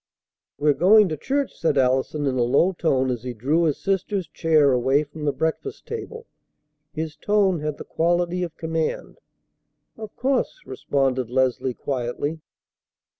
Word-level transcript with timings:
"We're 0.57 0.73
going 0.73 1.09
to 1.09 1.15
church," 1.15 1.53
said 1.55 1.77
Allison 1.77 2.25
in 2.25 2.35
a 2.35 2.41
low 2.41 2.71
tone 2.71 3.11
as 3.11 3.21
he 3.21 3.35
drew 3.35 3.65
his 3.65 3.77
sister's 3.77 4.27
chair 4.27 4.71
away 4.71 5.03
from 5.03 5.25
the 5.25 5.31
breakfast 5.31 5.85
table. 5.85 6.25
His 6.91 7.15
tone 7.15 7.59
had 7.59 7.77
the 7.77 7.83
quality 7.85 8.41
of 8.41 8.57
command. 8.57 9.19
"Of 9.99 10.15
course," 10.15 10.61
responded 10.65 11.29
Leslie 11.29 11.75
quietly. 11.75 12.39